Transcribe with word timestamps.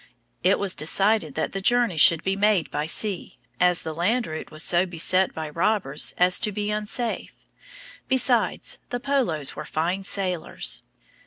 It 0.41 0.57
was 0.57 0.73
decided 0.73 1.35
that 1.35 1.51
the 1.51 1.61
journey 1.61 1.95
should 1.95 2.23
be 2.23 2.35
made 2.35 2.71
by 2.71 2.87
sea, 2.87 3.37
as 3.59 3.83
the 3.83 3.93
land 3.93 4.25
route 4.25 4.49
was 4.49 4.63
so 4.63 4.87
beset 4.87 5.31
by 5.31 5.47
robbers 5.51 6.15
as 6.17 6.39
to 6.39 6.51
be 6.51 6.71
unsafe. 6.71 7.35
Besides, 8.07 8.79
the 8.89 8.99
Polos 8.99 9.55
were 9.55 9.63
fine 9.63 10.03
sailors. 10.03 10.81